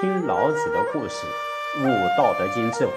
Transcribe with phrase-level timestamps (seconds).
[0.00, 1.26] 听老子的故事，
[1.80, 1.82] 悟
[2.16, 2.92] 《道德经》智慧。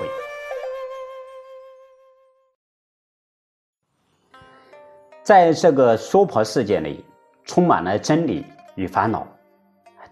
[5.24, 7.04] 在这个娑婆世界里，
[7.44, 8.46] 充满了真理
[8.76, 9.26] 与烦恼。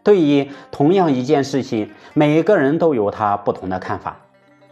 [0.04, 4.20] 对于同样一件事情，每个人都有他不同的看法，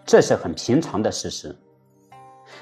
[0.04, 1.56] 这是很平常的事实。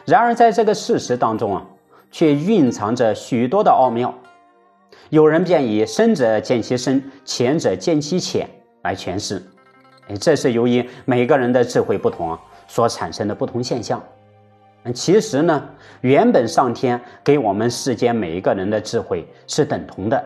[0.03, 1.65] 然而，在这个事实当中啊，
[2.11, 4.13] 却蕴藏着许多的奥妙。
[5.11, 8.49] 有人便以“深者见其深，浅者见其浅”
[8.85, 9.43] 来诠释。
[10.07, 12.37] 哎，这是由于每个人的智慧不同
[12.67, 14.01] 所产生的不同现象。
[14.93, 15.67] 其实呢，
[16.01, 20.23] 原本上天给我们世间每一个人的智慧是等同的，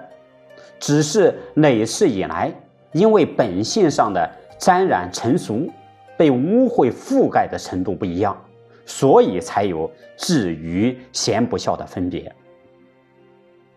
[0.80, 2.54] 只是累世以来，
[2.92, 5.70] 因为本性上的沾染成熟，
[6.18, 8.38] 被污秽覆盖的程度不一样，
[8.86, 12.30] 所以才有智愚贤不肖的分别。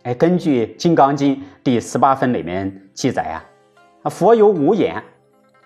[0.03, 3.39] 哎，根据《金刚经》第十八分里面记载啊，
[4.11, 5.02] 佛有五眼，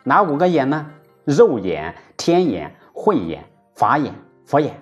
[0.04, 0.90] 哪五个眼呢？
[1.24, 4.74] 肉眼、天眼、慧眼、法眼、佛眼。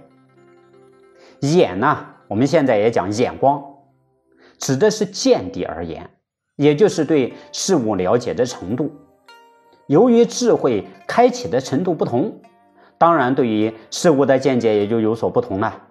[1.41, 3.63] 眼呢，我们现在也讲眼光，
[4.59, 6.11] 指的是见地而言，
[6.57, 8.93] 也就是对事物了解的程度。
[9.87, 12.41] 由于智慧开启的程度不同，
[12.99, 15.83] 当然对于事物的见解也就有所不同了。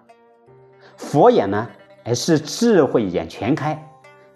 [0.96, 1.68] 佛眼呢，
[2.04, 3.88] 哎是智慧眼全开，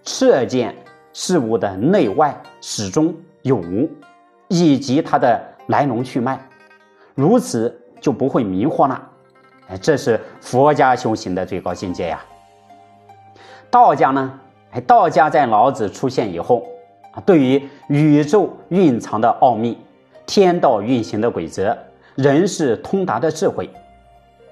[0.02, 0.74] 彻见
[1.20, 3.90] 事物的内外始终有无，
[4.46, 6.38] 以及它的来龙去脉，
[7.16, 9.02] 如此就不会迷惑了。
[9.66, 12.24] 哎，这是佛家修行的最高境界呀。
[13.68, 14.38] 道家呢？
[14.70, 16.64] 哎，道家在老子出现以后
[17.10, 19.76] 啊，对于宇宙蕴藏的奥秘、
[20.24, 21.76] 天道运行的规则、
[22.14, 23.68] 人世通达的智慧，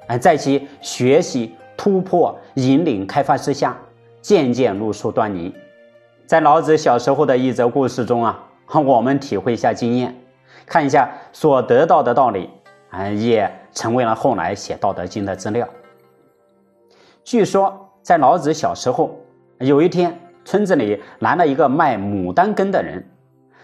[0.09, 3.79] 哎，在其学习、突破、引领、开发之下，
[4.21, 5.55] 渐渐露出端倪。
[6.27, 8.43] 在老子小时候的一则故事中啊，
[8.85, 10.13] 我们体会一下经验，
[10.67, 12.51] 看一下所得到的道理。
[12.91, 15.69] 啊，也成为了后来写《道德经》的资料。
[17.25, 19.21] 据说，在老子小时候，
[19.59, 23.05] 有一天，村子里来了一个卖牡丹根的人，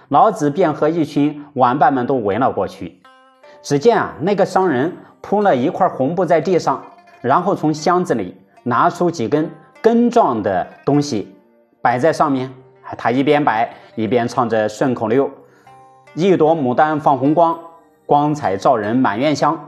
[0.08, 3.00] 老子便和一群玩伴们都围了过去。
[3.62, 6.84] 只见啊，那个商人铺了一块红布在地上，
[7.20, 9.50] 然后从箱子里拿出几根
[9.80, 11.34] 根状的东西
[11.82, 12.50] 摆在上面。
[12.96, 15.30] 他一边摆一边唱着顺口溜
[16.14, 17.58] ：“一朵牡丹放红光。”
[18.04, 19.58] 光彩照人满院香，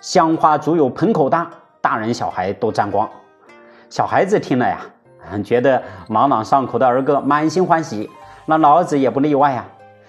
[0.00, 1.48] 香花足有盆口大，
[1.80, 3.08] 大人小孩都沾光。
[3.88, 4.78] 小孩子听了呀，
[5.42, 8.10] 觉得朗朗上口的儿歌，满心欢喜。
[8.44, 9.64] 那老子也不例外呀，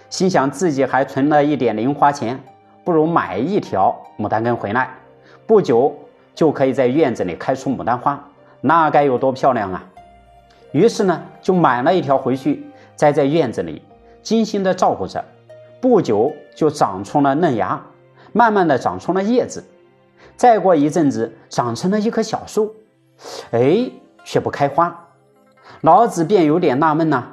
[0.09, 2.37] 心想自己还存了一点零花钱，
[2.83, 4.89] 不如买一条牡丹根回来，
[5.45, 5.95] 不久
[6.33, 8.21] 就可以在院子里开出牡丹花，
[8.59, 9.81] 那该有多漂亮啊！
[10.75, 13.81] 于是呢，就买了一条回去，栽在院子里，
[14.21, 15.23] 精心的照顾着。
[15.79, 17.81] 不久就长出了嫩芽，
[18.33, 19.63] 慢慢的长出了叶子，
[20.35, 22.75] 再过一阵子长成了一棵小树，
[23.51, 23.89] 哎，
[24.25, 25.07] 却不开花。
[25.79, 27.23] 老子便有点纳闷呐，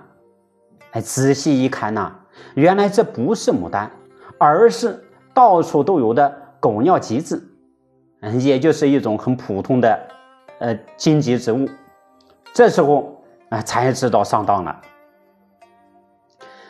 [0.92, 2.14] 哎，仔细一看呐，
[2.54, 3.90] 原来这不是牡丹，
[4.38, 5.02] 而是
[5.34, 7.42] 到处都有的狗尿棘子，
[8.20, 9.98] 嗯，也就是一种很普通的
[10.60, 11.68] 呃荆棘植物。
[12.52, 13.18] 这时候
[13.52, 14.80] 啊，才知道上当了。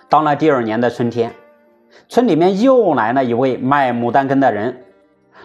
[0.08, 1.32] 到了第二年的春天。
[2.08, 4.84] 村里面又来了一位卖牡丹根的人，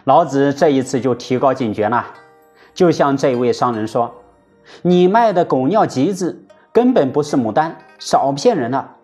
[0.05, 2.05] 老子这一次就提高警觉了，
[2.73, 4.13] 就向这位商人说
[4.81, 8.95] ：“你卖的狗尿橘子根本不是牡丹，少骗人了。”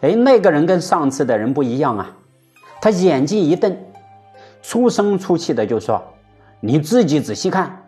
[0.00, 2.16] 哎，那个人跟上次的人不一样啊，
[2.80, 3.76] 他眼睛一瞪，
[4.62, 6.02] 粗声粗气的就说
[6.60, 7.84] ：“你自己仔细看，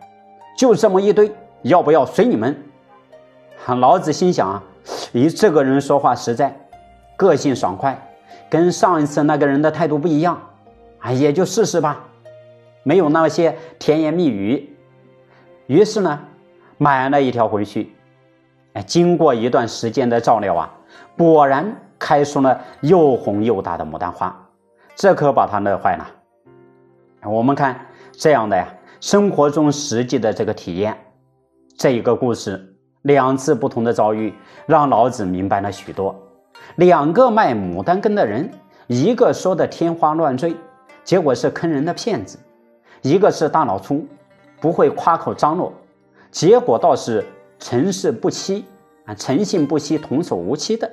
[0.58, 1.30] 就这么一堆，
[1.62, 2.54] 要不要随你们？”
[3.64, 4.62] 老子心想啊，
[5.12, 6.54] 咦，这个人说话实在。
[7.18, 7.98] 个性爽快，
[8.50, 10.38] 跟上一次那个人的态度不一样，
[10.98, 12.04] 啊，也就试试吧，
[12.82, 14.76] 没有那些甜言蜜语。
[15.66, 16.20] 于是呢，
[16.76, 17.96] 买了一条回去。
[18.74, 20.70] 哎，经过一段时间的照料啊，
[21.16, 24.46] 果然开出了又红又大的牡丹花，
[24.94, 26.06] 这可把他乐坏了。
[27.24, 27.80] 我们看
[28.12, 28.68] 这样的呀，
[29.00, 30.94] 生活中实际的这个体验，
[31.78, 32.75] 这一个故事，
[33.06, 34.34] 两次不同的遭遇，
[34.66, 36.14] 让老子明白了许多。
[36.74, 38.50] 两个卖牡丹根的人，
[38.88, 40.56] 一个说的天花乱坠，
[41.04, 42.36] 结果是坑人的骗子；
[43.02, 44.04] 一个是大脑粗，
[44.60, 45.72] 不会夸口张罗，
[46.32, 47.24] 结果倒是
[47.60, 48.64] 诚实不欺
[49.04, 50.90] 啊，诚信不欺，童叟无欺的。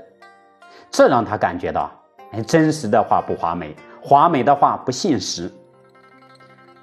[0.91, 1.91] 这让他感觉到，
[2.31, 5.51] 哎，真实的话不华美，华美的话不信实。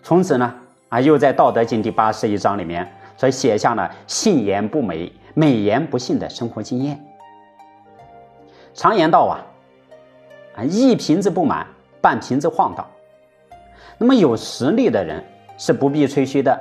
[0.02, 0.52] 从此呢，
[0.88, 7.04] 啊，又在《道德经》第八十一章里面，所写下了信言不美，美言不信的生活经验。
[8.74, 9.42] 常言道啊，
[10.56, 11.66] 啊，一瓶子不满，
[12.00, 12.86] 半瓶子晃荡。
[13.98, 15.22] 那么有实力的人
[15.58, 16.58] 是不必吹嘘的，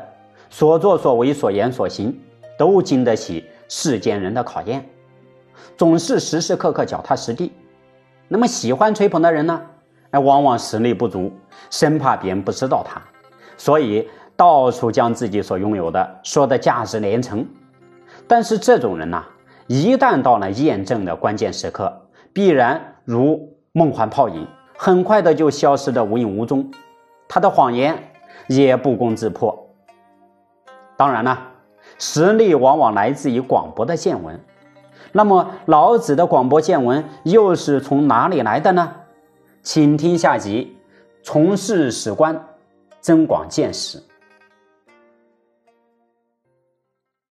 [0.49, 2.19] 所作所为、所言所行
[2.57, 4.83] 都经得起世间人的考验，
[5.77, 7.51] 总是时时刻刻脚踏实地。
[8.27, 9.61] 那么喜欢吹捧的人呢？
[10.11, 11.31] 哎，往往实力不足，
[11.69, 12.99] 生怕别人不知道他，
[13.57, 17.45] 所以到处将自己所拥有的说的价值连城。
[18.29, 19.23] 但是这种人呐，
[19.65, 21.91] 一旦到了验证的关键时刻，
[22.31, 24.47] 必然如梦幻泡影，
[24.77, 26.69] 很快的就消失的无影无踪。
[27.27, 28.11] 他的谎言
[28.47, 29.67] 也不攻自破。
[30.95, 31.39] 当然了，
[31.97, 34.39] 实力往往来自于广博的见闻。
[35.11, 38.93] 那么老子的广博见闻又是从哪里来的呢？
[39.63, 40.77] 请听下集：
[41.23, 42.39] 从事史观，
[43.01, 43.99] 增广见识。